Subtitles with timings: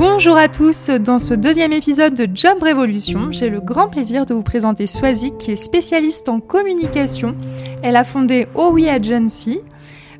[0.00, 4.32] Bonjour à tous, dans ce deuxième épisode de Job Révolution, j'ai le grand plaisir de
[4.32, 7.36] vous présenter Swazik qui est spécialiste en communication.
[7.82, 9.60] Elle a fondé OWI Agency.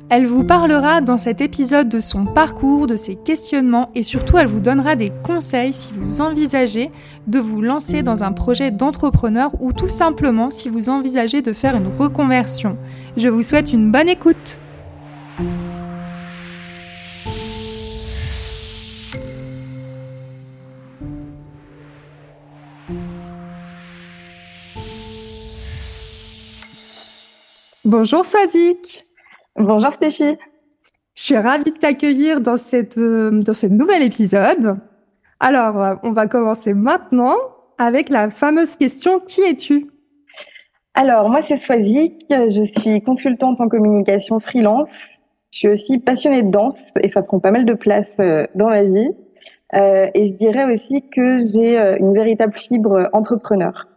[0.09, 4.45] Elle vous parlera dans cet épisode de son parcours, de ses questionnements et surtout elle
[4.45, 6.91] vous donnera des conseils si vous envisagez
[7.25, 11.75] de vous lancer dans un projet d'entrepreneur ou tout simplement si vous envisagez de faire
[11.75, 12.77] une reconversion.
[13.17, 14.59] Je vous souhaite une bonne écoute.
[27.91, 29.05] Bonjour Swazik.
[29.57, 30.37] Bonjour Stéphie.
[31.13, 34.77] Je suis ravie de t'accueillir dans, cette, euh, dans ce nouvel épisode.
[35.41, 37.35] Alors, euh, on va commencer maintenant
[37.77, 39.91] avec la fameuse question Qui es-tu?
[40.93, 42.27] Alors, moi, c'est Swazik.
[42.29, 44.87] Je suis consultante en communication freelance.
[45.51, 48.69] Je suis aussi passionnée de danse et ça prend pas mal de place euh, dans
[48.69, 49.09] ma vie.
[49.73, 53.89] et je dirais aussi que j'ai une véritable fibre entrepreneur.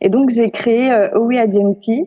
[0.00, 2.06] Et donc, j'ai créé OWI Agency,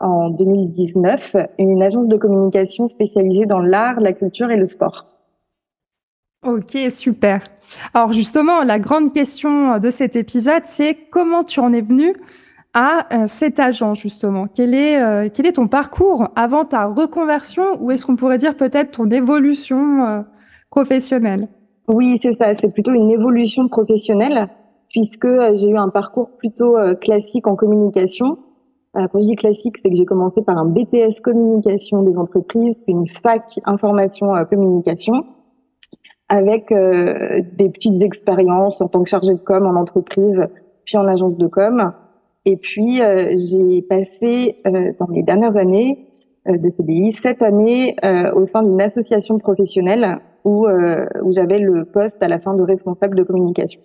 [0.00, 5.06] en 2019 une agence de communication spécialisée dans l'art, la culture et le sport.
[6.46, 7.42] Ok, super.
[7.94, 12.14] Alors justement, la grande question de cet épisode, c'est comment tu en es venu
[12.74, 14.46] à euh, cet agent justement?
[14.46, 18.56] Quel est, euh, quel est ton parcours avant ta reconversion ou est-ce qu'on pourrait dire
[18.56, 20.20] peut-être ton évolution euh,
[20.70, 21.48] professionnelle?
[21.88, 24.48] Oui, c'est ça, c'est plutôt une évolution professionnelle
[24.90, 28.38] puisque j'ai eu un parcours plutôt classique en communication
[29.06, 33.08] quand je classique, c'est que j'ai commencé par un BTS communication des entreprises, puis une
[33.22, 35.24] fac information euh, communication,
[36.28, 40.46] avec euh, des petites expériences en tant que chargée de com en entreprise,
[40.84, 41.92] puis en agence de com.
[42.44, 46.06] Et puis j'ai passé dans les dernières années
[46.46, 47.94] de CDI sept années
[48.34, 53.16] au sein d'une association professionnelle où, où j'avais le poste à la fin de responsable
[53.16, 53.82] de communication.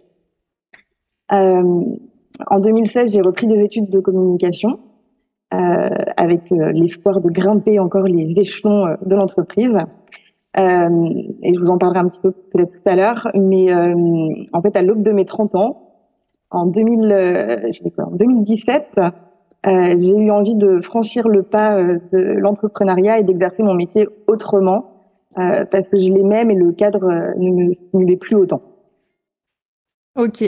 [1.29, 4.92] en 2016, j'ai repris des études de communication euh,
[6.17, 9.75] avec euh, l'espoir de grimper encore les échelons euh, de l'entreprise.
[10.55, 14.75] et je vous en parlerai un petit peu peut-être tout à l'heure, mais en fait,
[14.75, 15.89] à l'aube de mes 30 ans,
[16.51, 17.65] en, 2000,
[17.97, 18.99] en 2017,
[19.65, 24.91] j'ai eu envie de franchir le pas de l'entrepreneuriat et d'exercer mon métier autrement,
[25.35, 28.61] parce que je l'aimais, mais le cadre ne me stimulait plus autant.
[30.15, 30.43] Ok.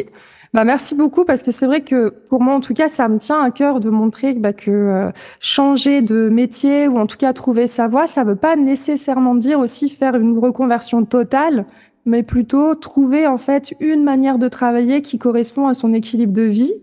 [0.54, 3.18] Bah, merci beaucoup parce que c'est vrai que pour moi, en tout cas, ça me
[3.18, 7.34] tient à cœur de montrer bah, que euh, changer de métier ou en tout cas
[7.34, 11.66] trouver sa voie, ça ne veut pas nécessairement dire aussi faire une reconversion totale,
[12.06, 16.44] mais plutôt trouver en fait une manière de travailler qui correspond à son équilibre de
[16.44, 16.74] vie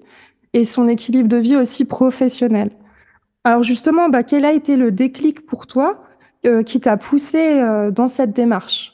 [0.52, 2.70] et son équilibre de vie aussi professionnel.
[3.44, 6.02] Alors justement, bah, quel a été le déclic pour toi
[6.46, 8.91] euh, qui t'a poussé euh, dans cette démarche?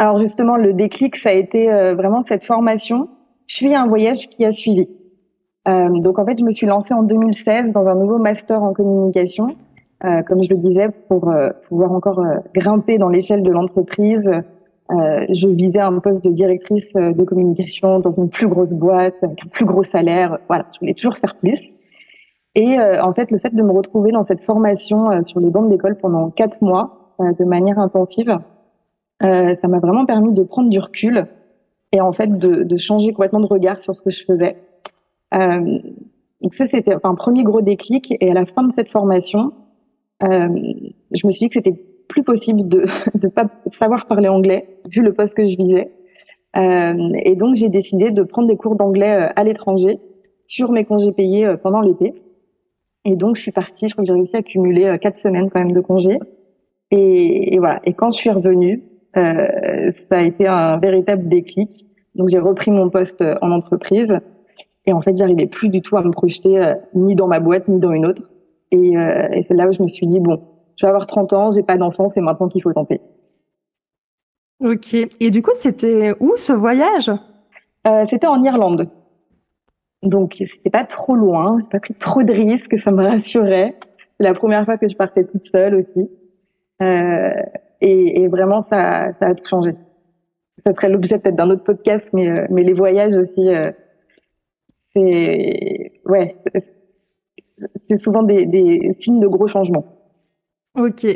[0.00, 3.08] Alors justement, le déclic, ça a été vraiment cette formation
[3.50, 4.88] suis un voyage qui a suivi.
[5.68, 8.72] Euh, donc en fait, je me suis lancée en 2016 dans un nouveau master en
[8.72, 9.56] communication,
[10.04, 14.26] euh, comme je le disais, pour euh, pouvoir encore euh, grimper dans l'échelle de l'entreprise.
[14.26, 19.38] Euh, je visais un poste de directrice de communication dans une plus grosse boîte, avec
[19.44, 20.38] un plus gros salaire.
[20.48, 21.70] Voilà, je voulais toujours faire plus.
[22.56, 25.96] Et en fait, le fait de me retrouver dans cette formation sur les bancs d'école
[25.96, 28.36] pendant quatre mois, de manière intensive,
[29.20, 31.26] ça m'a vraiment permis de prendre du recul,
[31.92, 34.56] et en fait de, de, changer complètement de regard sur ce que je faisais.
[35.34, 35.78] Euh,
[36.40, 38.14] donc ça, c'était enfin, un premier gros déclic.
[38.20, 39.52] Et à la fin de cette formation,
[40.22, 40.48] euh,
[41.10, 41.78] je me suis dit que c'était
[42.08, 42.86] plus possible de
[43.22, 43.46] ne pas
[43.78, 45.90] savoir parler anglais, vu le poste que je visais.
[46.56, 49.98] Euh, et donc, j'ai décidé de prendre des cours d'anglais euh, à l'étranger
[50.46, 52.14] sur mes congés payés euh, pendant l'été.
[53.04, 55.48] Et donc, je suis partie, je crois que j'ai réussi à cumuler euh, quatre semaines
[55.50, 56.18] quand même de congés.
[56.90, 57.80] Et, et voilà.
[57.84, 58.82] Et quand je suis revenue,
[59.16, 61.86] euh, ça a été un véritable déclic.
[62.14, 64.18] Donc j'ai repris mon poste en entreprise
[64.86, 67.68] et en fait j'arrivais plus du tout à me projeter euh, ni dans ma boîte
[67.68, 68.22] ni dans une autre.
[68.72, 70.40] Et, euh, et c'est là où je me suis dit bon,
[70.76, 73.00] je vais avoir 30 ans, j'ai pas d'enfant, c'est maintenant qu'il faut tenter.
[74.60, 74.94] Ok.
[74.94, 77.10] Et du coup, c'était où ce voyage?
[77.86, 78.90] Euh, C'était en Irlande.
[80.02, 81.58] Donc, c'était pas trop loin.
[81.60, 83.76] J'ai pas pris trop de risques, ça me rassurait.
[84.18, 86.10] C'est la première fois que je partais toute seule aussi.
[86.82, 87.30] Euh,
[87.80, 89.74] et, et, vraiment, ça, ça a tout changé.
[90.66, 93.70] Ça serait l'objet peut-être d'un autre podcast, mais, euh, mais les voyages aussi, euh,
[94.94, 96.36] c'est ouais,
[97.88, 99.86] c'est souvent des, des signes de gros changements.
[100.76, 101.06] Ok.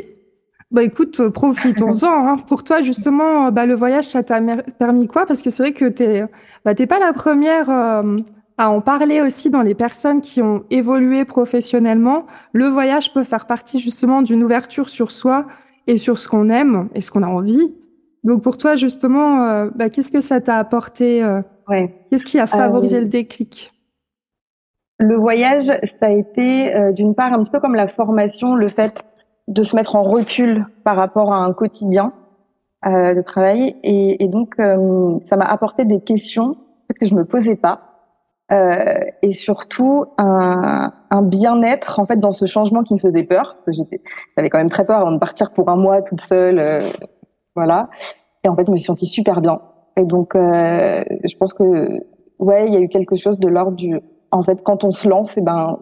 [0.71, 2.27] Bah écoute, profitons-en.
[2.27, 2.37] Hein.
[2.47, 4.41] Pour toi, justement, bah, le voyage, ça t'a
[4.79, 5.25] permis quoi?
[5.25, 6.23] Parce que c'est vrai que t'es,
[6.63, 8.17] bah, t'es pas la première euh,
[8.57, 12.25] à en parler aussi dans les personnes qui ont évolué professionnellement.
[12.51, 15.45] Le voyage peut faire partie justement d'une ouverture sur soi
[15.87, 17.73] et sur ce qu'on aime et ce qu'on a envie.
[18.23, 21.93] Donc pour toi, justement, euh, bah, qu'est-ce que ça t'a apporté euh, ouais.
[22.09, 23.71] Qu'est-ce qui a favorisé le déclic?
[24.99, 29.03] Le voyage, ça a été d'une part un petit peu comme la formation, le fait
[29.47, 32.13] de se mettre en recul par rapport à un quotidien
[32.85, 33.75] euh, de travail.
[33.83, 36.55] Et, et donc, euh, ça m'a apporté des questions
[36.99, 37.94] que je me posais pas.
[38.51, 43.55] Euh, et surtout un, un bien-être en fait dans ce changement qui me faisait peur.
[43.67, 46.89] J'avais quand même très peur avant de partir pour un mois toute seule, euh,
[47.55, 47.89] voilà.
[48.43, 49.61] Et en fait, je me suis sentie super bien.
[49.97, 52.03] Et donc, euh, je pense que
[52.37, 53.99] ouais, il y a eu quelque chose de l'ordre du,
[54.31, 55.79] en fait, quand on se lance, eh ben,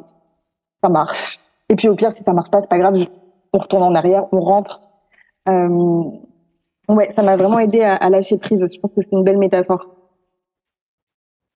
[0.82, 1.40] ça marche.
[1.70, 2.96] Et puis au pire, si ça marche pas, c'est pas grave
[3.54, 4.82] on retourne en arrière, on rentre.
[5.48, 6.04] Euh,
[6.90, 8.60] ouais, ça m'a vraiment aidé à, lâcher prise.
[8.60, 9.86] Je pense que c'est une belle métaphore.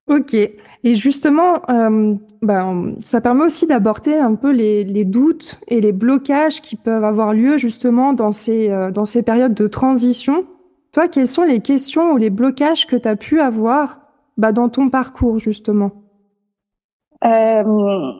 [0.07, 0.33] Ok.
[0.33, 5.91] Et justement, euh, ben, ça permet aussi d'aborder un peu les, les, doutes et les
[5.91, 10.45] blocages qui peuvent avoir lieu justement dans ces, euh, dans ces périodes de transition.
[10.93, 13.99] Toi, quelles sont les questions ou les blocages que tu as pu avoir
[14.37, 15.91] bah, dans ton parcours justement?
[17.25, 18.11] Euh,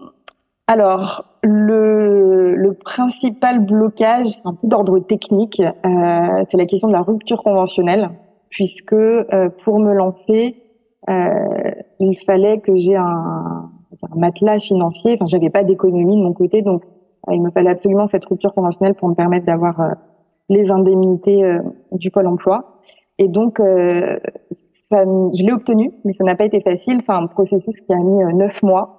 [0.67, 6.93] alors, le, le, principal blocage, c'est un peu d'ordre technique, euh, c'est la question de
[6.93, 8.09] la rupture conventionnelle,
[8.49, 10.55] puisque euh, pour me lancer,
[11.07, 15.13] il fallait que j'ai un, un, matelas financier.
[15.15, 16.83] Enfin, j'avais pas d'économie de mon côté, donc
[17.29, 19.91] euh, il me fallait absolument cette rupture conventionnelle pour me permettre d'avoir euh,
[20.49, 21.61] les indemnités euh,
[21.93, 22.79] du pôle emploi.
[23.19, 27.01] Et donc, ça, je l'ai obtenu, mais ça n'a pas été facile.
[27.03, 28.97] C'est un processus qui a mis neuf mois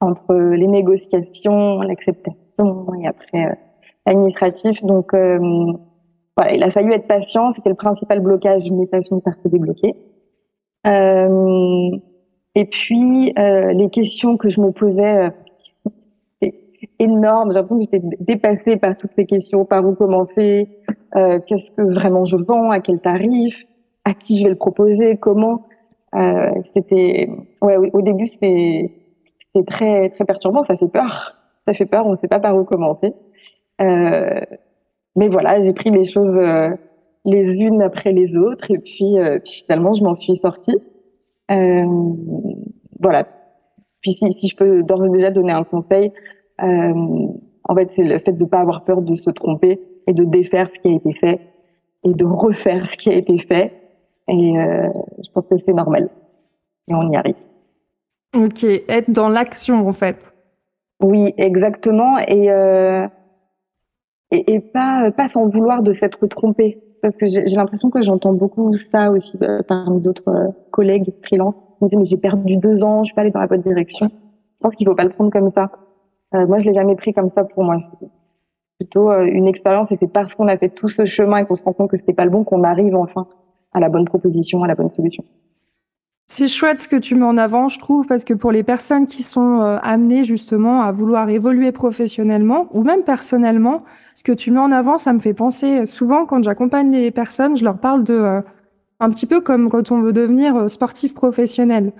[0.00, 3.54] entre les négociations, l'acceptation et après euh,
[4.06, 4.82] l'administratif.
[4.82, 5.38] Donc euh,
[6.36, 7.52] voilà, il a fallu être patient.
[7.54, 10.13] C'était le principal blocage, mais ça a fini par se.
[10.86, 11.90] Euh,
[12.54, 15.30] et puis euh, les questions que je me posais, euh,
[16.98, 17.50] énorme.
[17.50, 20.68] J'ai l'impression que j'étais dépassée par toutes ces questions, par où commencer,
[21.16, 23.64] euh, qu'est-ce que vraiment je vends, à quel tarif,
[24.04, 25.66] à qui je vais le proposer, comment.
[26.14, 27.28] Euh, c'était,
[27.60, 28.92] ouais, au début c'était
[29.54, 31.36] c'est très très perturbant, ça fait peur,
[31.66, 33.14] ça fait peur, on ne sait pas par où commencer.
[33.80, 34.40] Euh,
[35.16, 36.38] mais voilà, j'ai pris les choses
[37.24, 40.78] les unes après les autres et puis, euh, finalement je m'en suis sortie.
[41.50, 42.12] Euh,
[43.00, 43.26] voilà.
[44.00, 46.12] Puis si, si je peux d'ores et déjà donner un conseil,
[46.58, 50.24] en fait c'est le fait de ne pas avoir peur de se tromper et de
[50.24, 51.40] défaire ce qui a été fait
[52.04, 53.72] et de refaire ce qui a été fait.
[54.28, 56.10] Et je pense que c'est normal
[56.88, 57.36] et on y arrive.
[58.34, 60.16] Ok, être dans l'action en fait.
[61.00, 63.06] Oui, exactement, et euh,
[64.30, 68.32] et, et, pas pas s'en vouloir de s'être trompé, parce que j'ai l'impression que j'entends
[68.32, 71.54] beaucoup ça aussi euh, parmi d'autres euh, collègues freelance.
[71.82, 74.06] Ils me mais j'ai perdu deux ans, je suis pas allée dans la bonne direction.
[74.08, 75.70] Je pense qu'il faut pas le prendre comme ça.
[76.34, 77.76] Euh, moi, je l'ai jamais pris comme ça pour moi.
[78.00, 78.08] C'est
[78.78, 81.56] plutôt euh, une expérience, et c'est parce qu'on a fait tout ce chemin et qu'on
[81.56, 83.26] se rend compte que c'était pas le bon qu'on arrive enfin
[83.74, 85.24] à la bonne proposition, à la bonne solution.
[86.26, 89.06] C'est chouette ce que tu mets en avant, je trouve, parce que pour les personnes
[89.06, 94.50] qui sont euh, amenées justement à vouloir évoluer professionnellement ou même personnellement, ce que tu
[94.50, 98.04] mets en avant, ça me fait penser souvent quand j'accompagne les personnes, je leur parle
[98.04, 98.40] de euh,
[99.00, 101.92] un petit peu comme quand on veut devenir euh, sportif professionnel.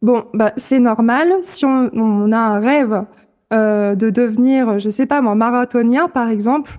[0.00, 3.04] Bon, bah c'est normal si on, on, a un rêve
[3.50, 6.70] de devenir, je sais pas moi, marathonien par exemple.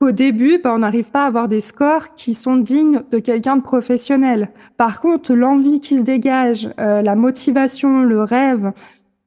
[0.00, 3.56] Au début, bah, on n'arrive pas à avoir des scores qui sont dignes de quelqu'un
[3.56, 4.48] de professionnel.
[4.78, 8.72] Par contre, l'envie qui se dégage, euh, la motivation, le rêve,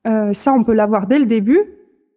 [0.08, 1.62] euh, ça, on peut l'avoir dès le début.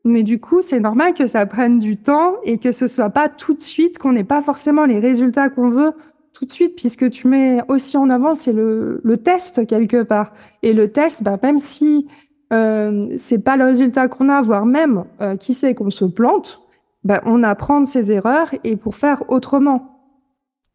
[0.06, 3.28] Mais du coup, c'est normal que ça prenne du temps et que ce soit pas
[3.28, 5.92] tout de suite, qu'on n'ait pas forcément les résultats qu'on veut
[6.32, 10.32] tout de suite, puisque tu mets aussi en avant, c'est le, le, test quelque part.
[10.62, 12.06] Et le test, bah, même si
[12.52, 16.65] euh, c'est pas le résultat qu'on a, voire même euh, qui sait qu'on se plante,
[17.06, 20.02] ben, on apprend de ses erreurs et pour faire autrement.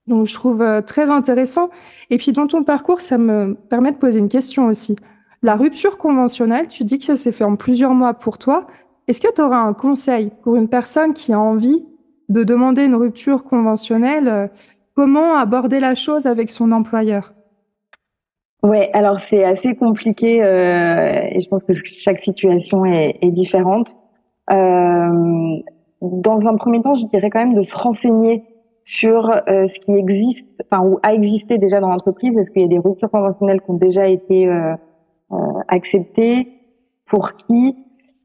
[0.07, 1.69] Donc, je trouve euh, très intéressant.
[2.09, 4.95] Et puis, dans ton parcours, ça me permet de poser une question aussi.
[5.43, 8.65] La rupture conventionnelle, tu dis que ça s'est fait en plusieurs mois pour toi.
[9.09, 11.83] Est-ce que tu auras un conseil pour une personne qui a envie
[12.29, 14.47] de demander une rupture conventionnelle, euh,
[14.95, 17.33] comment aborder la chose avec son employeur?
[18.63, 23.97] Ouais, alors c'est assez compliqué euh, et je pense que chaque situation est, différente.
[26.01, 28.43] Dans un premier temps, je dirais quand même de se renseigner
[28.85, 32.35] sur euh, ce qui existe, enfin ou a existé déjà dans l'entreprise.
[32.37, 34.73] Est-ce qu'il y a des ruptures conventionnelles qui ont déjà été euh,
[35.31, 35.35] euh,
[35.67, 36.47] acceptées?
[37.05, 37.75] Pour qui?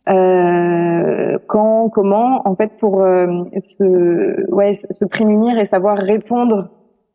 [0.06, 1.90] Quand?
[1.90, 2.48] Comment?
[2.48, 6.70] En fait, pour se, ouais, se prémunir et savoir répondre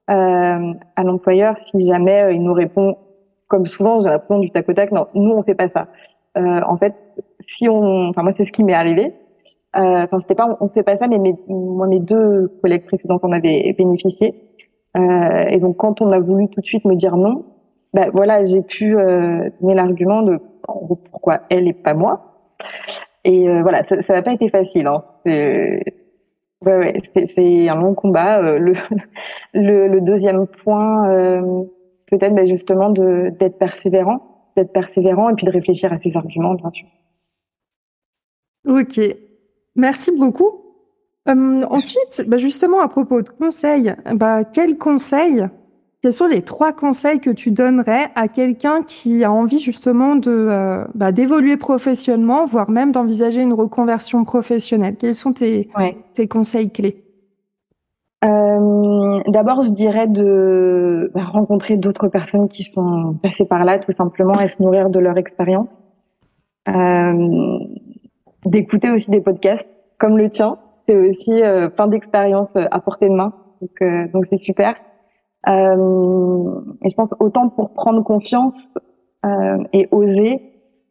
[0.08, 2.98] à l'employeur si jamais il nous répond
[3.48, 4.92] comme souvent, j'ai l'impression du tac au tac.
[4.92, 5.88] Non, nous on fait pas ça.
[6.36, 6.94] en fait,
[7.48, 9.14] si on, enfin moi c'est ce qui m'est arrivé.
[9.78, 13.24] Euh, enfin, c'était pas, on fait pas ça, mais mes, moi, mes deux collègues précédentes
[13.24, 14.36] en avaient bénéficié.
[14.98, 17.46] Euh, et donc, quand on a voulu tout de suite me dire non,
[17.94, 20.40] ben voilà, j'ai pu euh, donner l'argument de
[21.12, 22.48] pourquoi elle et pas moi.
[23.24, 24.88] Et euh, voilà, ça, n'a pas été facile.
[24.88, 25.04] Hein.
[25.26, 25.84] C'est
[26.66, 27.02] ouais, ouais,
[27.36, 28.42] c'est un long combat.
[28.42, 28.74] Euh, le,
[29.54, 31.64] le, le, deuxième point, euh,
[32.08, 36.72] peut-être ben justement d'être persévérant, d'être persévérant et puis de réfléchir à ses arguments, bien
[36.72, 36.88] sûr.
[38.68, 39.00] Ok,
[39.76, 40.62] Merci beaucoup.
[41.28, 45.48] Euh, ensuite, bah justement, à propos de conseils, bah, quels conseils,
[46.02, 50.32] quels sont les trois conseils que tu donnerais à quelqu'un qui a envie justement de
[50.32, 54.96] euh, bah, d'évoluer professionnellement, voire même d'envisager une reconversion professionnelle?
[54.98, 55.70] Quels sont tes,
[56.14, 57.04] tes conseils clés?
[58.24, 63.94] Euh, D'abord, je dirais de bah, rencontrer d'autres personnes qui sont passées par là, tout
[63.94, 65.80] simplement, et se nourrir de leur expérience.
[66.68, 67.60] Euh,
[68.46, 69.68] d'écouter aussi des podcasts
[70.00, 70.58] comme le tien.
[70.88, 73.34] C'est aussi euh, plein d'expériences euh, à portée de main.
[73.62, 74.76] Donc, euh, donc c'est super.
[75.48, 78.58] Euh, et je pense autant pour prendre confiance
[79.72, 80.42] et oser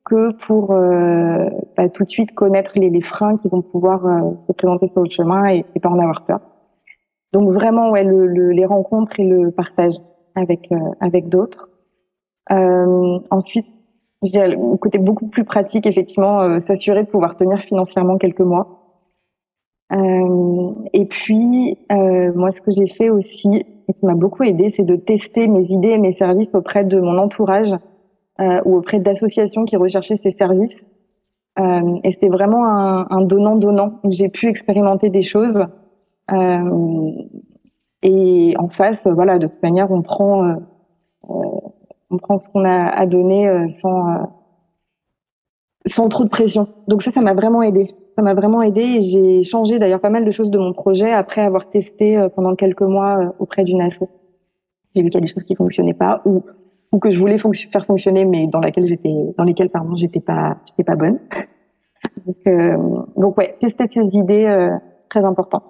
[0.05, 4.03] que pour bah, tout de suite connaître les, les freins qui vont pouvoir
[4.47, 6.41] se présenter sur le chemin et, et, pas en avoir peur.
[7.33, 9.95] Donc vraiment, ouais, le, le, les rencontres et le partage
[10.37, 10.69] avec
[11.01, 11.71] avec d'autres.
[12.49, 13.67] ensuite,
[14.29, 18.81] dirais, un côté beaucoup plus pratique, effectivement, euh, s'assurer de pouvoir tenir financièrement quelques mois.
[19.93, 24.73] Euh, et puis, euh, moi, ce que j'ai fait aussi, et qui m'a beaucoup aidé,
[24.77, 27.73] c'est de tester mes idées et mes services auprès de mon entourage
[28.41, 30.77] euh, ou auprès d'associations qui recherchaient ces services.
[31.59, 35.67] Euh, et c'était vraiment un donnant-donnant j'ai pu expérimenter des choses.
[38.03, 40.57] et en face, voilà, de toute manière, on prend
[42.11, 44.19] on prend ce qu'on a à donner euh, sans euh,
[45.87, 46.69] sans trop de pression.
[46.89, 47.95] Donc ça, ça m'a vraiment aidé.
[48.17, 51.11] Ça m'a vraiment aidé et j'ai changé d'ailleurs pas mal de choses de mon projet
[51.11, 54.03] après avoir testé euh, pendant quelques mois auprès d'une asso.
[54.95, 56.45] J'ai vu qu'il y a des choses qui fonctionnaient pas ou
[56.93, 60.57] ou que je voulais faire fonctionner mais dans laquelle j'étais dans lesquelles pardon j'étais pas
[60.67, 61.21] j'étais pas bonne.
[62.27, 62.77] Donc, euh,
[63.17, 64.77] donc ouais, tester ces idées euh,
[65.09, 65.63] très important.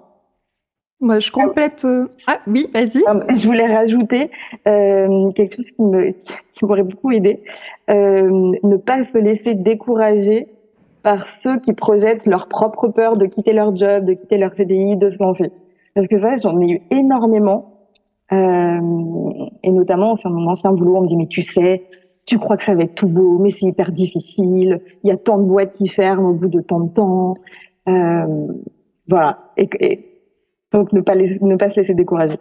[1.01, 1.83] Moi, je complète.
[1.83, 3.03] Euh, ah oui, vas-y.
[3.35, 4.29] Je voulais rajouter
[4.67, 7.43] euh, quelque chose qui me qui m'aurait beaucoup aidé.
[7.89, 10.47] Euh, ne pas se laisser décourager
[11.01, 14.95] par ceux qui projettent leur propre peur de quitter leur job, de quitter leur CDI,
[14.95, 15.51] de se lancer.
[15.95, 17.87] Parce que ça, j'en ai eu énormément.
[18.31, 18.79] Euh,
[19.63, 21.83] et notamment, enfin, mon ancien boulot, on me dit mais tu sais,
[22.27, 24.81] tu crois que ça va être tout beau, mais c'est hyper difficile.
[25.03, 27.35] Il y a tant de boîtes qui ferment au bout de tant de temps.
[27.89, 28.47] Euh,
[29.07, 29.39] voilà.
[29.57, 30.10] Et, et
[30.71, 32.39] donc, ne pas, ne pas se laisser décourager.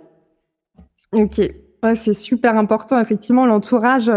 [1.13, 1.41] Ok.
[1.83, 4.13] Ouais, c'est super important, effectivement, l'entourage.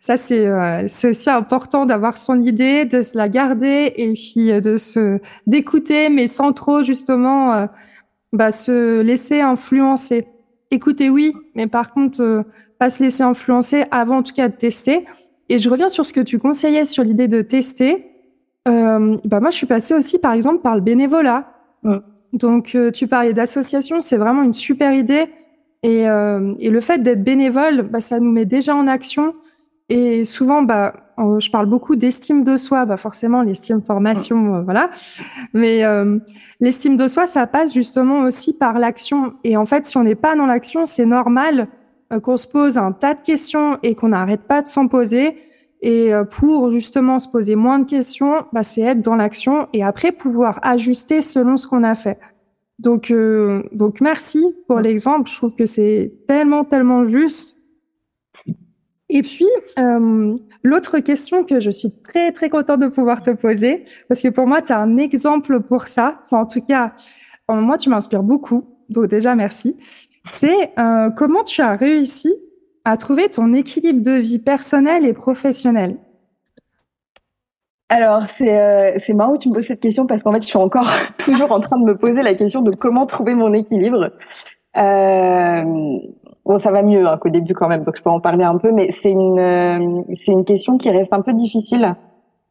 [0.00, 4.50] Ça, c'est euh, c'est aussi important d'avoir son idée, de se la garder et puis
[4.50, 7.66] euh, de se d'écouter, mais sans trop justement euh,
[8.32, 10.26] bah, se laisser influencer.
[10.72, 12.44] Écouter, oui, mais par contre,
[12.80, 15.06] pas se laisser influencer avant, en tout cas, de tester.
[15.48, 18.06] Et je reviens sur ce que tu conseillais sur l'idée de tester.
[18.66, 21.46] bah moi, je suis passée aussi, par exemple, par le bénévolat.
[22.34, 25.28] Donc, euh, tu parlais d'association, c'est vraiment une super idée.
[25.84, 29.34] Et, euh, et le fait d'être bénévole, bah, ça nous met déjà en action.
[29.88, 30.94] Et souvent, bah,
[31.38, 34.90] je parle beaucoup d'estime de soi, bah forcément l'estime formation, euh, voilà.
[35.52, 36.18] Mais euh,
[36.58, 39.34] l'estime de soi, ça passe justement aussi par l'action.
[39.44, 41.68] Et en fait, si on n'est pas dans l'action, c'est normal
[42.22, 45.36] qu'on se pose un tas de questions et qu'on n'arrête pas de s'en poser.
[45.86, 50.12] Et pour justement se poser moins de questions, bah, c'est être dans l'action et après
[50.12, 52.18] pouvoir ajuster selon ce qu'on a fait.
[52.78, 55.30] Donc, euh, donc merci pour l'exemple.
[55.30, 57.58] Je trouve que c'est tellement, tellement juste.
[59.08, 59.46] Et puis,
[59.78, 64.28] euh, l'autre question que je suis très, très contente de pouvoir te poser, parce que
[64.28, 66.22] pour moi, tu as un exemple pour ça.
[66.24, 66.94] Enfin, en tout cas,
[67.48, 68.64] moi, tu m'inspires beaucoup.
[68.88, 69.76] Donc déjà, merci.
[70.30, 72.32] C'est euh, comment tu as réussi
[72.84, 75.96] à trouver ton équilibre de vie personnelle et professionnelle.
[77.88, 80.58] Alors, c'est euh, marrant que tu me poses cette question parce qu'en fait, je suis
[80.58, 80.88] encore
[81.18, 84.10] toujours en train de me poser la question de comment trouver mon équilibre.
[84.76, 85.98] Euh,
[86.44, 88.58] bon, ça va mieux hein, qu'au début quand même, donc je peux en parler un
[88.58, 91.94] peu, mais c'est une euh, une question qui reste un peu difficile.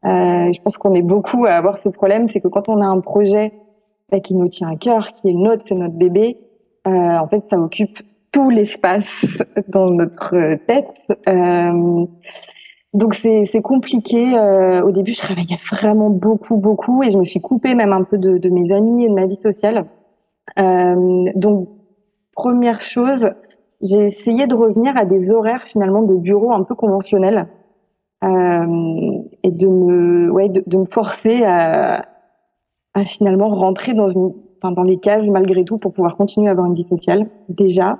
[0.04, 2.86] Euh, je pense qu'on est beaucoup à avoir ce problème, c'est que quand on a
[2.86, 3.52] un projet
[4.10, 6.38] bah, qui nous tient à cœur, qui est notre, c'est notre bébé,
[6.86, 7.98] en fait, ça occupe
[8.34, 9.04] tout l'espace
[9.68, 10.90] dans notre tête.
[11.28, 12.04] Euh,
[12.92, 14.36] donc c'est c'est compliqué.
[14.36, 18.02] Euh, au début, je travaillais vraiment beaucoup, beaucoup, et je me suis coupée même un
[18.02, 19.86] peu de, de mes amis et de ma vie sociale.
[20.58, 21.68] Euh, donc
[22.34, 23.24] première chose,
[23.80, 27.46] j'ai essayé de revenir à des horaires finalement de bureau un peu conventionnels
[28.24, 32.04] euh, et de me, ouais, de, de me forcer à,
[32.94, 36.50] à, finalement rentrer dans une, enfin, dans les cases malgré tout pour pouvoir continuer à
[36.50, 37.28] avoir une vie sociale.
[37.48, 37.98] Déjà,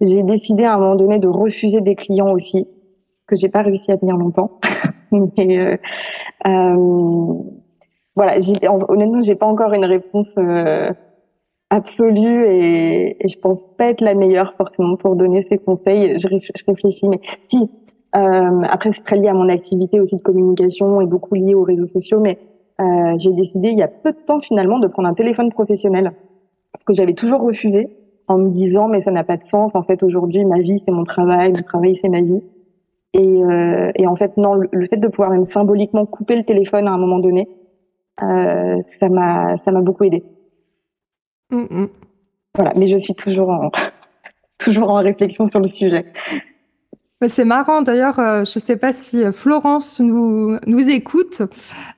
[0.00, 2.66] j'ai décidé à un moment donné de refuser des clients aussi
[3.26, 4.60] que j'ai pas réussi à tenir longtemps.
[5.12, 5.76] Mais euh,
[6.46, 7.34] euh,
[8.16, 8.38] voilà,
[8.88, 10.92] honnêtement, j'ai pas encore une réponse euh,
[11.70, 16.18] absolue et, je pense pas être la meilleure forcément pour donner ces conseils.
[16.20, 17.70] Je, je réfléchis, mais si.
[18.14, 21.62] Euh, après, c'est très lié à mon activité aussi de communication et beaucoup lié aux
[21.62, 22.38] réseaux sociaux, mais
[22.78, 26.12] euh, j'ai décidé il y a peu de temps finalement de prendre un téléphone professionnel
[26.84, 27.88] que j'avais toujours refusé
[28.28, 29.72] en me disant mais ça n'a pas de sens.
[29.74, 32.42] En fait, aujourd'hui, ma vie c'est mon travail, mon travail c'est ma vie.
[33.14, 36.88] Et, euh, et en fait, non, le, fait de pouvoir même symboliquement couper le téléphone
[36.88, 37.46] à un moment donné,
[38.22, 40.24] euh, ça m'a ça m'a beaucoup aidé.
[41.50, 41.88] Mm, mm.
[42.54, 43.70] Voilà, mais je suis toujours en
[44.58, 46.06] toujours en réflexion sur le sujet.
[47.28, 51.42] C'est marrant d'ailleurs, euh, je ne sais pas si Florence nous, nous écoute,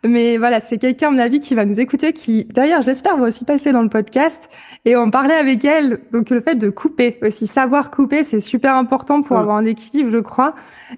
[0.04, 3.28] mais voilà, c'est quelqu'un, à mon avis, qui va nous écouter, qui d'ailleurs, j'espère, va
[3.28, 4.48] aussi passer dans le podcast.
[4.84, 8.74] Et on parlait avec elle, donc le fait de couper aussi, savoir couper, c'est super
[8.76, 10.54] important pour avoir un équilibre, je crois.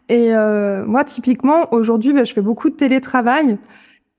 [0.09, 3.59] Et euh, moi, typiquement, aujourd'hui, bah, je fais beaucoup de télétravail.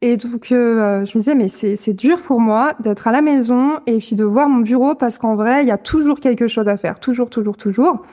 [0.02, 3.80] Et donc, euh, je me disais, mais c'est dur pour moi d'être à la maison
[3.88, 6.68] et puis de voir mon bureau parce qu'en vrai, il y a toujours quelque chose
[6.68, 7.00] à faire.
[7.00, 8.04] Toujours, toujours, toujours.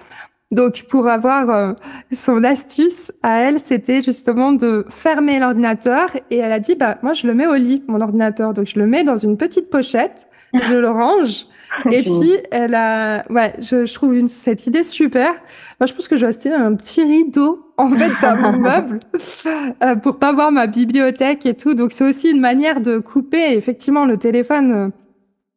[0.50, 1.72] Donc, pour avoir euh,
[2.12, 6.10] son astuce à elle, c'était justement de fermer l'ordinateur.
[6.30, 8.54] Et elle a dit, bah, moi, je le mets au lit, mon ordinateur.
[8.54, 11.46] Donc, je le mets dans une petite pochette, je le range.
[11.90, 15.32] Et puis, elle a, ouais, je, je trouve une, cette idée super.
[15.80, 19.00] Moi, je pense que je vais acheter un petit rideau, en fait, dans mon meuble,
[19.82, 21.74] euh, pour pas voir ma bibliothèque et tout.
[21.74, 23.54] Donc, c'est aussi une manière de couper.
[23.56, 24.72] effectivement, le téléphone,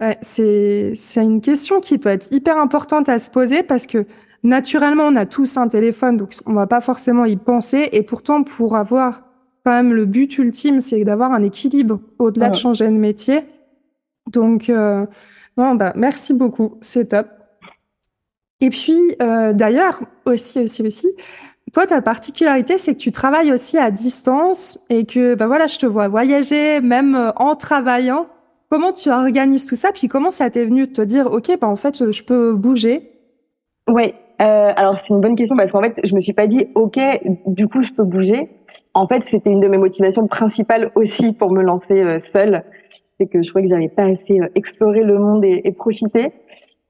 [0.01, 3.85] euh, ouais, c'est, c'est une question qui peut être hyper importante à se poser parce
[3.85, 4.05] que
[4.43, 7.89] naturellement, on a tous un téléphone, donc on va pas forcément y penser.
[7.91, 9.23] Et pourtant, pour avoir
[9.63, 13.43] quand même le but ultime, c'est d'avoir un équilibre au-delà de changer de métier.
[14.31, 15.05] Donc, euh,
[15.57, 17.27] non, bah, merci beaucoup, c'est top.
[18.61, 21.07] Et puis, euh, d'ailleurs, aussi, aussi, aussi,
[21.73, 25.77] toi, ta particularité, c'est que tu travailles aussi à distance et que, bah voilà, je
[25.77, 28.27] te vois voyager, même euh, en travaillant.
[28.69, 29.91] Comment tu organises tout ça?
[29.91, 33.11] Puis comment ça t'est venu de te dire, ok, bah en fait, je peux bouger?
[33.87, 36.67] Oui, euh, alors c'est une bonne question parce qu'en fait, je me suis pas dit,
[36.75, 36.99] ok,
[37.47, 38.49] du coup, je peux bouger.
[38.93, 42.63] En fait, c'était une de mes motivations principales aussi pour me lancer euh, seule.
[43.19, 46.31] C'est que je trouvais que j'avais pas assez euh, exploré le monde et, et profiter,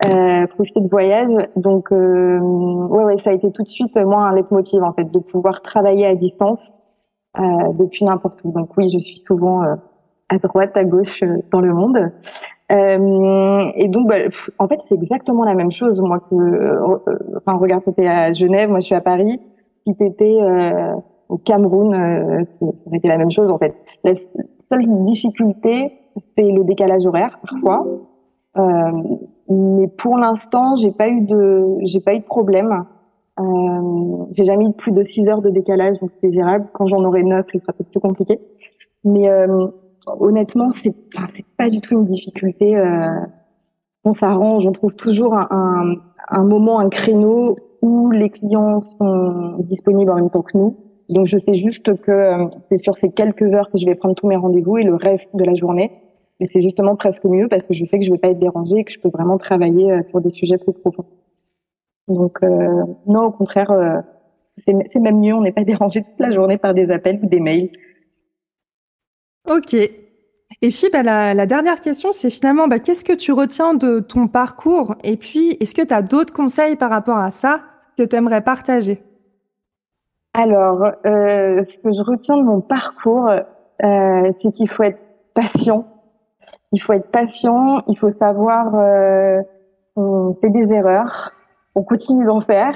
[0.05, 1.31] euh, profiter de voyage.
[1.55, 5.19] Donc, ouais, ouais, ça a été tout de suite moi un leitmotiv en fait de
[5.19, 6.59] pouvoir travailler à distance
[7.37, 8.51] depuis n'importe où.
[8.51, 12.11] Donc oui, je suis souvent à droite, à gauche dans le monde.
[12.71, 14.15] Euh, et donc, bah,
[14.59, 16.01] en fait, c'est exactement la même chose.
[16.01, 16.97] Moi, que, euh,
[17.37, 19.39] enfin, regarde, c'était à Genève, moi, je suis à Paris.
[19.85, 20.93] Si t'étais euh,
[21.29, 22.43] au Cameroun, euh,
[22.91, 23.73] c'était la même chose, en fait.
[24.03, 24.13] La
[24.69, 25.93] seule difficulté,
[26.37, 27.85] c'est le décalage horaire, parfois.
[28.57, 28.91] Euh,
[29.49, 32.85] mais pour l'instant, j'ai pas eu de, j'ai pas eu de problème.
[33.39, 36.67] Euh, j'ai jamais eu plus de 6 heures de décalage, donc c'est gérable.
[36.73, 38.39] Quand j'en aurai 9, ce sera peut-être plus compliqué.
[39.03, 39.67] Mais euh,
[40.19, 42.75] honnêtement, c'est enfin, pas du tout une difficulté.
[42.75, 43.01] Euh,
[44.03, 45.95] on s'arrange, on trouve toujours un,
[46.29, 50.77] un, moment, un créneau où les clients sont disponibles en même temps que nous.
[51.09, 54.15] Donc je sais juste que euh, c'est sur ces quelques heures que je vais prendre
[54.15, 55.91] tous mes rendez-vous et le reste de la journée.
[56.39, 58.77] Et c'est justement presque mieux parce que je sais que je vais pas être dérangée
[58.77, 61.05] et que je peux vraiment travailler euh, sur des sujets plus profonds.
[62.07, 63.99] Donc euh, non, au contraire, euh,
[64.65, 65.33] c'est même mieux.
[65.33, 67.69] On n'est pas dérangé toute la journée par des appels ou des mails.
[69.47, 69.73] Ok.
[69.73, 74.27] Et puis, bah, la, dernière question, c'est finalement, bah, qu'est-ce que tu retiens de ton
[74.27, 74.95] parcours?
[75.03, 77.61] Et puis, est-ce que tu as d'autres conseils par rapport à ça
[77.97, 79.01] que tu aimerais partager?
[80.33, 84.99] Alors, euh, ce que je retiens de mon parcours, euh, c'est qu'il faut être
[85.33, 85.85] patient.
[86.71, 89.41] Il faut être patient, il faut savoir, euh,
[89.95, 91.31] on fait des erreurs,
[91.75, 92.75] on continue d'en faire.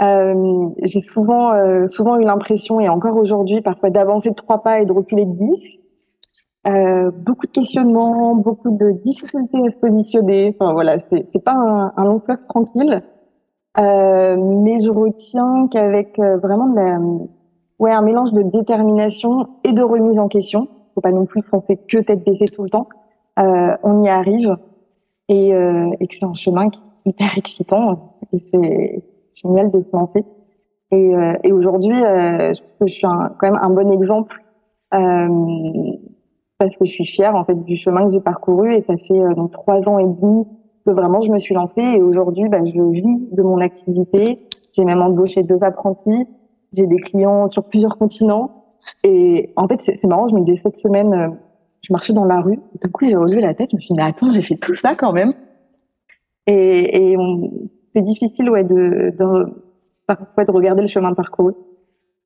[0.00, 1.52] Euh, j'ai souvent,
[1.88, 5.32] souvent eu l'impression, et encore aujourd'hui, parfois d'avancer de trois pas et de reculer de
[5.32, 5.78] dix.
[6.66, 10.54] Euh, beaucoup de questionnements, beaucoup de difficultés à se positionner.
[10.58, 13.02] Enfin voilà, c'est pas un, un long fleuve tranquille,
[13.78, 17.00] euh, mais je retiens qu'avec euh, vraiment de la,
[17.78, 20.68] ouais, un mélange de détermination et de remise en question.
[20.94, 22.88] Faut pas non plus foncer que tête baissée tout le temps.
[23.38, 24.56] Euh, on y arrive
[25.28, 29.02] et, euh, et que c'est un chemin qui est hyper excitant et c'est
[29.34, 30.24] génial de se lancer.
[30.90, 34.36] Et, euh, et aujourd'hui, je je suis un, quand même un bon exemple
[36.62, 39.20] parce que je suis fière en fait du chemin que j'ai parcouru et ça fait
[39.20, 40.46] euh, donc trois ans et demi
[40.86, 44.38] que vraiment je me suis lancée et aujourd'hui bah, je vis de mon activité.
[44.72, 46.24] J'ai même embauché deux apprentis,
[46.72, 48.76] j'ai des clients sur plusieurs continents.
[49.02, 51.28] Et en fait c'est marrant, je me disais cette semaine, euh,
[51.82, 54.00] je marchais dans la rue, d'un coup j'ai relevé la tête, je me suis dit
[54.00, 55.34] mais attends j'ai fait tout ça quand même.
[56.46, 57.16] Et, et
[57.92, 59.64] c'est difficile ouais de, de
[60.06, 61.54] parfois de regarder le chemin parcouru.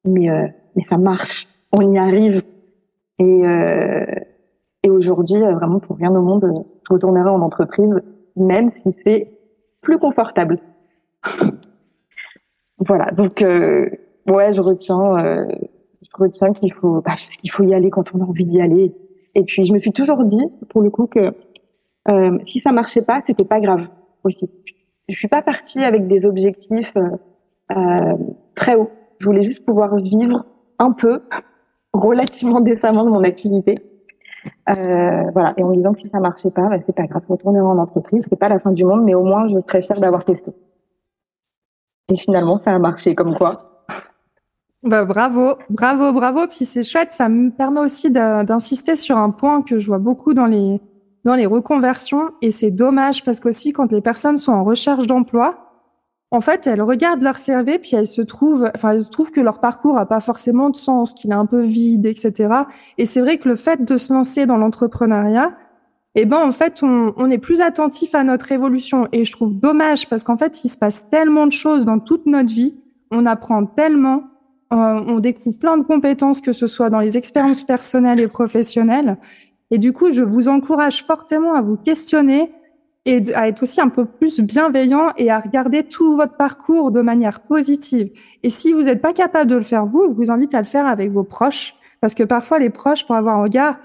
[0.05, 2.43] Mais euh, mais ça marche, on y arrive
[3.19, 4.05] et, euh,
[4.83, 7.95] et aujourd'hui, euh, vraiment, pour rien au monde, je retournerai en entreprise,
[8.37, 9.33] même si c'est
[9.81, 10.61] plus confortable.
[12.79, 13.11] voilà.
[13.13, 13.89] Donc, euh,
[14.29, 15.47] ouais, je retiens, euh,
[16.03, 18.95] je retiens qu'il faut, bah, qu'il faut y aller quand on a envie d'y aller.
[19.35, 21.33] Et puis, je me suis toujours dit, pour le coup, que
[22.09, 23.89] euh, si ça marchait pas, c'était pas grave
[24.25, 24.49] aussi.
[25.09, 26.93] Je suis pas partie avec des objectifs
[27.77, 28.17] euh,
[28.55, 28.91] très hauts.
[29.19, 30.45] Je voulais juste pouvoir vivre
[30.79, 31.23] un peu
[31.97, 33.79] relativement décemment de mon activité.
[34.69, 35.55] Euh, voilà.
[35.57, 38.25] Et en disant que si ça marchait pas, bah, c'est pas grave, retourner en entreprise,
[38.29, 40.53] c'est pas la fin du monde, mais au moins je serais fière d'avoir testé.
[42.09, 43.85] Et finalement, ça a marché, comme quoi.
[44.83, 46.47] Bah, bravo, bravo, bravo.
[46.47, 50.35] Puis c'est chouette, ça me permet aussi d'insister sur un point que je vois beaucoup
[50.35, 50.81] dans les
[51.25, 55.66] dans les reconversions, et c'est dommage parce qu'aussi quand les personnes sont en recherche d'emploi,
[56.33, 59.41] en fait, elles regardent leur CV, puis elles se trouvent, enfin, elles se trouvent que
[59.41, 62.53] leur parcours a pas forcément de sens, qu'il est un peu vide, etc.
[62.99, 65.57] Et c'est vrai que le fait de se lancer dans l'entrepreneuriat,
[66.17, 69.07] eh ben, en fait, on, est plus attentif à notre évolution.
[69.13, 72.25] Et je trouve dommage parce qu'en fait, il se passe tellement de choses dans toute
[72.25, 72.75] notre vie.
[73.11, 74.25] On apprend tellement,
[74.73, 79.19] euh, on découvre plein de compétences, que ce soit dans les expériences personnelles et professionnelles.
[79.71, 82.51] Et du coup, je vous encourage fortement à vous questionner,
[83.07, 87.01] et à être aussi un peu plus bienveillant et à regarder tout votre parcours de
[87.01, 88.11] manière positive.
[88.43, 90.67] Et si vous n'êtes pas capable de le faire vous, je vous invite à le
[90.67, 93.79] faire avec vos proches, parce que parfois les proches, pour avoir un regard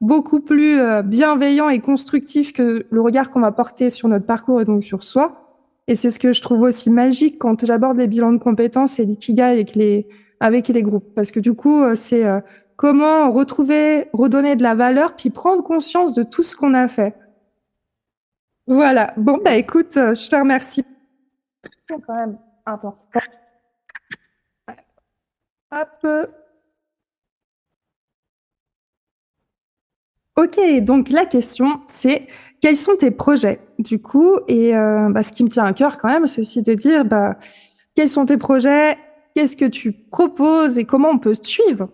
[0.00, 4.60] beaucoup plus euh, bienveillant et constructif que le regard qu'on va porter sur notre parcours
[4.60, 5.56] et donc sur soi.
[5.86, 9.04] Et c'est ce que je trouve aussi magique quand j'aborde les bilans de compétences et
[9.04, 10.06] l'ikigai avec les
[10.40, 12.40] avec les groupes, parce que du coup, euh, c'est euh,
[12.76, 17.14] comment retrouver, redonner de la valeur, puis prendre conscience de tout ce qu'on a fait.
[18.66, 19.12] Voilà.
[19.16, 20.84] Bon, bah écoute, euh, je te remercie.
[21.86, 22.96] C'est quand même important.
[25.70, 26.06] Hop.
[30.36, 32.26] Ok, donc la question, c'est
[32.60, 34.38] quels sont tes projets du coup?
[34.48, 37.04] Et euh, bah, ce qui me tient à cœur quand même, c'est aussi de dire
[37.04, 37.36] bah,
[37.94, 38.98] quels sont tes projets,
[39.34, 41.88] qu'est-ce que tu proposes et comment on peut te suivre?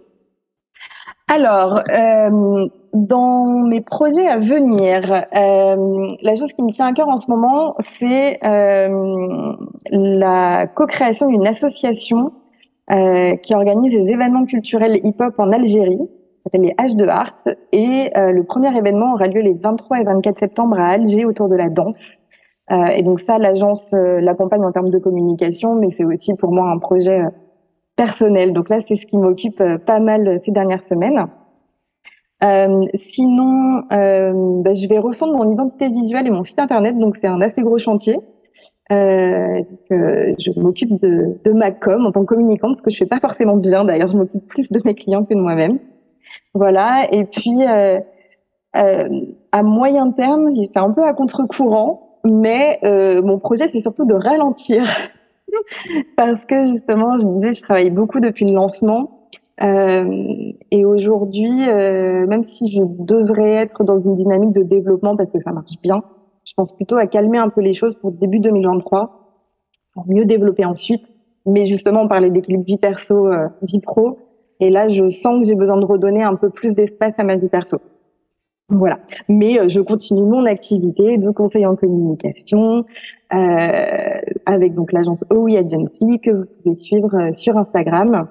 [1.28, 7.08] Alors, euh, dans mes projets à venir, euh, la chose qui me tient à cœur
[7.08, 9.52] en ce moment, c'est euh,
[9.90, 12.32] la co-création d'une association
[12.90, 17.38] euh, qui organise des événements culturels hip-hop en Algérie, ça s'appelle les H de Art,
[17.72, 21.48] et euh, le premier événement aura lieu les 23 et 24 septembre à Alger autour
[21.48, 21.98] de la danse.
[22.72, 26.70] Euh, et donc ça, l'agence l'accompagne en termes de communication, mais c'est aussi pour moi
[26.70, 27.20] un projet
[28.00, 28.54] personnel.
[28.54, 31.26] Donc là, c'est ce qui m'occupe euh, pas mal ces dernières semaines.
[32.42, 37.16] Euh, sinon, euh, bah, je vais refondre mon identité visuelle et mon site internet, donc
[37.20, 38.16] c'est un assez gros chantier.
[38.92, 43.06] Euh, je m'occupe de, de, ma com en tant que communicante, ce que je fais
[43.06, 43.84] pas forcément bien.
[43.84, 45.78] D'ailleurs, je m'occupe plus de mes clients que de moi-même.
[46.54, 47.06] Voilà.
[47.12, 48.00] Et puis, euh,
[48.76, 49.08] euh,
[49.52, 54.84] à moyen terme, c'est un peu à contre-courant, mais mon projet, c'est surtout de ralentir
[56.16, 59.19] parce que justement, je disais, je travaille beaucoup depuis le lancement.
[59.62, 65.30] Euh, et aujourd'hui, euh, même si je devrais être dans une dynamique de développement parce
[65.30, 66.02] que ça marche bien,
[66.44, 69.44] je pense plutôt à calmer un peu les choses pour début 2023,
[69.94, 71.02] pour mieux développer ensuite.
[71.46, 74.18] Mais justement, on parlait d'équilibre vie perso, euh, vie pro.
[74.60, 77.36] Et là, je sens que j'ai besoin de redonner un peu plus d'espace à ma
[77.36, 77.78] vie perso.
[78.70, 79.00] Voilà.
[79.28, 82.84] Mais euh, je continue mon activité de conseil en communication
[83.34, 88.28] euh, avec donc l'agence OUI Agency que vous pouvez suivre euh, sur Instagram.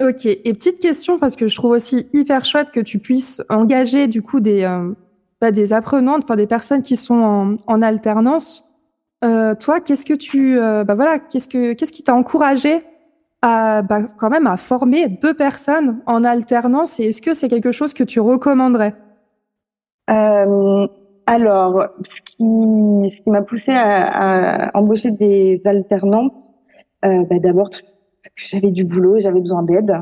[0.00, 0.26] Ok.
[0.26, 4.22] Et petite question parce que je trouve aussi hyper chouette que tu puisses engager du
[4.22, 4.92] coup des euh,
[5.40, 8.64] bah, des apprenantes, enfin des personnes qui sont en, en alternance.
[9.24, 12.82] Euh, toi, qu'est-ce que tu, bah voilà, qu'est-ce que qu'est-ce qui t'a encouragé
[13.44, 17.72] à, bah, quand même à former deux personnes en alternance et est-ce que c'est quelque
[17.72, 18.94] chose que tu recommanderais?
[20.08, 20.86] Euh,
[21.26, 26.43] Alors, ce qui, ce qui m'a poussé à, à, embaucher des alternantes, euh,
[27.04, 27.70] bah, d'abord,
[28.36, 29.94] j'avais du boulot, j'avais besoin d'aide.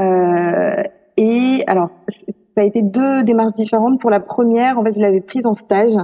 [0.00, 0.82] Euh,
[1.16, 4.00] et alors, ça a été deux démarches différentes.
[4.00, 5.94] Pour la première, en fait, je l'avais prise en stage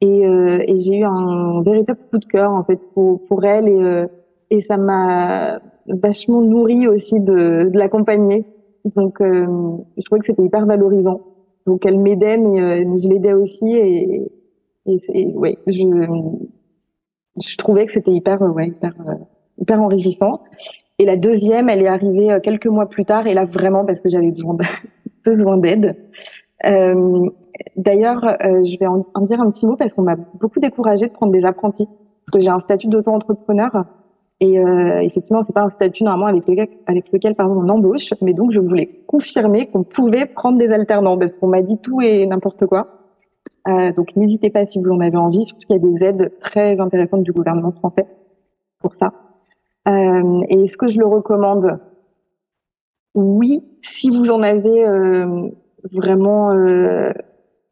[0.00, 3.68] et, euh, et j'ai eu un véritable coup de cœur en fait pour, pour elle
[3.68, 4.06] et, euh,
[4.50, 8.44] et ça m'a vachement nourri aussi de, de l'accompagner.
[8.96, 9.46] Donc, euh,
[9.96, 11.20] je trouvais que c'était hyper valorisant.
[11.66, 14.30] Donc, elle m'aidait, mais, euh, mais je l'aidais aussi et,
[14.86, 15.72] et, et ouais, je,
[17.40, 18.94] je trouvais que c'était hyper, ouais, hyper,
[19.58, 20.42] hyper enrichissant.
[20.98, 24.08] Et la deuxième, elle est arrivée quelques mois plus tard, et là vraiment parce que
[24.08, 25.96] j'avais besoin d'aide.
[26.66, 27.28] Euh,
[27.76, 31.12] D'ailleurs, euh, je vais en, dire un petit mot parce qu'on m'a beaucoup découragé de
[31.12, 31.86] prendre des apprentis.
[31.86, 33.84] Parce que j'ai un statut d'auto-entrepreneur.
[34.40, 38.12] Et euh, effectivement, c'est pas un statut normalement avec lequel, avec lequel pardon, on embauche.
[38.22, 42.00] Mais donc, je voulais confirmer qu'on pouvait prendre des alternants parce qu'on m'a dit tout
[42.00, 42.88] et n'importe quoi.
[43.68, 45.46] Euh, donc, n'hésitez pas si vous en avez envie.
[45.46, 48.06] Surtout qu'il y a des aides très intéressantes du gouvernement français
[48.80, 49.12] pour ça.
[49.88, 51.78] Euh, et est-ce que je le recommande?
[53.14, 55.48] Oui, si vous en avez euh,
[55.92, 57.12] vraiment euh,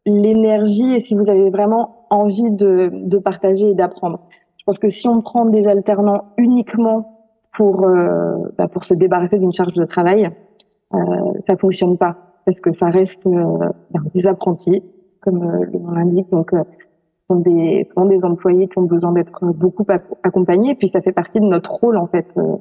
[0.06, 4.20] l'énergie et si vous avez vraiment envie de, de partager et d'apprendre.
[4.58, 7.08] Je pense que si on prend des alternants uniquement
[7.52, 10.30] pour euh, bah pour se débarrasser d'une charge de travail,
[10.94, 10.98] euh,
[11.48, 13.68] ça fonctionne pas parce que ça reste euh,
[14.14, 14.84] des apprentis
[15.20, 16.30] comme euh, le nom l'indique.
[16.30, 16.52] Donc
[17.32, 19.86] sont des sont des employés qui ont besoin d'être beaucoup
[20.22, 22.56] accompagnés et puis ça fait partie de notre rôle en fait euh,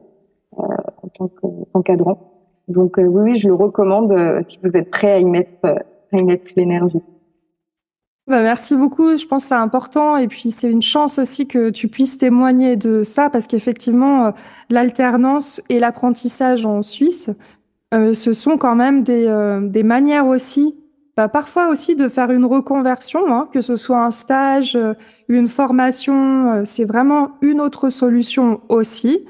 [0.58, 2.20] en tant qu'encadrant.
[2.68, 4.16] Donc oui, oui, je le recommande
[4.48, 7.02] si vous êtes prêt à y mettre à y mettre l'énergie.
[8.28, 9.18] Bah, merci beaucoup.
[9.18, 10.16] Je pense que c'est important.
[10.16, 14.32] Et puis, c'est une chance aussi que tu puisses témoigner de ça parce qu'effectivement, euh,
[14.70, 17.30] l'alternance et l'apprentissage en Suisse,
[17.94, 20.78] euh, ce sont quand même des, euh, des manières aussi,
[21.28, 24.78] parfois aussi de faire une reconversion, hein, que ce soit un stage,
[25.28, 29.26] une formation, c'est vraiment une autre solution aussi.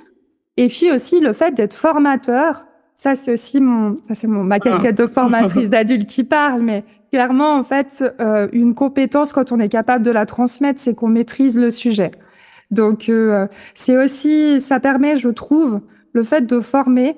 [0.57, 4.59] Et puis aussi le fait d'être formateur, ça c'est aussi mon, ça c'est mon ma
[4.59, 9.59] casquette de formatrice d'adultes qui parle, mais clairement, en fait, euh, une compétence, quand on
[9.59, 12.11] est capable de la transmettre, c'est qu'on maîtrise le sujet.
[12.71, 15.81] Donc, euh, c'est aussi, ça permet, je trouve,
[16.13, 17.17] le fait de former,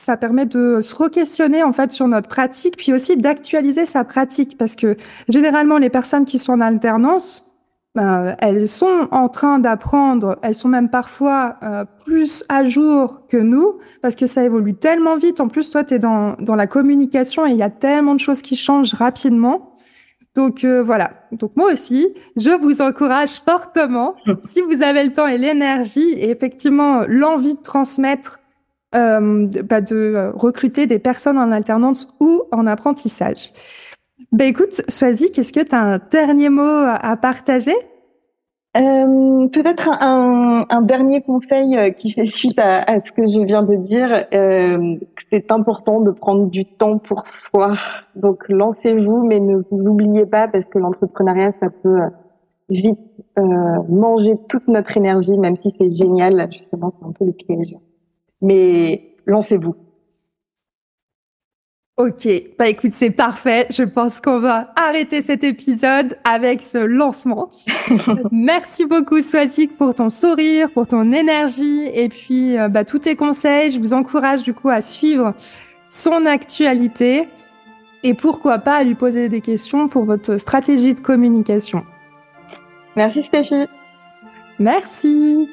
[0.00, 4.56] ça permet de se re-questionner en fait sur notre pratique, puis aussi d'actualiser sa pratique,
[4.56, 4.96] parce que
[5.28, 7.52] généralement, les personnes qui sont en alternance,
[7.94, 13.36] ben, elles sont en train d'apprendre, elles sont même parfois euh, plus à jour que
[13.36, 15.38] nous, parce que ça évolue tellement vite.
[15.38, 18.20] En plus, toi, tu es dans, dans la communication et il y a tellement de
[18.20, 19.74] choses qui changent rapidement.
[20.34, 24.14] Donc euh, voilà, donc moi aussi, je vous encourage fortement,
[24.48, 28.39] si vous avez le temps et l'énergie, et effectivement l'envie de transmettre,
[28.94, 33.52] euh, bah, de recruter des personnes en alternance ou en apprentissage.
[34.32, 37.74] Ben écoute, Swazi, qu'est-ce que tu as un dernier mot à partager?
[38.76, 43.44] Euh, Peut-être un, un, dernier conseil euh, qui fait suite à, à, ce que je
[43.44, 44.26] viens de dire.
[44.32, 44.96] Euh,
[45.32, 47.76] c'est important de prendre du temps pour soi.
[48.14, 52.08] Donc lancez-vous, mais ne vous oubliez pas parce que l'entrepreneuriat, ça peut euh,
[52.68, 52.98] vite
[53.38, 53.42] euh,
[53.88, 56.48] manger toute notre énergie, même si c'est génial.
[56.52, 57.74] Justement, c'est un peu le piège.
[58.42, 59.74] Mais lancez-vous.
[62.00, 62.26] Ok,
[62.58, 63.66] bah écoute, c'est parfait.
[63.70, 67.50] Je pense qu'on va arrêter cet épisode avec ce lancement.
[68.32, 73.16] Merci beaucoup, Swazik, pour ton sourire, pour ton énergie et puis euh, bah, tous tes
[73.16, 73.68] conseils.
[73.68, 75.34] Je vous encourage du coup à suivre
[75.90, 77.28] son actualité
[78.02, 81.84] et pourquoi pas à lui poser des questions pour votre stratégie de communication.
[82.96, 83.66] Merci, Stéphie.
[84.58, 85.50] Merci.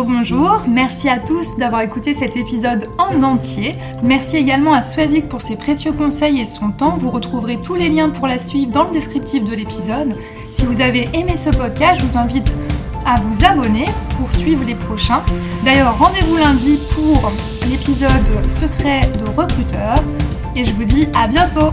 [0.00, 3.74] Et rebonjour, merci à tous d'avoir écouté cet épisode en entier.
[4.02, 6.96] Merci également à Swazik pour ses précieux conseils et son temps.
[6.96, 10.14] Vous retrouverez tous les liens pour la suivre dans le descriptif de l'épisode.
[10.50, 12.50] Si vous avez aimé ce podcast, je vous invite
[13.04, 13.84] à vous abonner
[14.18, 15.22] pour suivre les prochains.
[15.66, 17.30] D'ailleurs, rendez-vous lundi pour
[17.68, 20.02] l'épisode secret de recruteur.
[20.56, 21.72] Et je vous dis à bientôt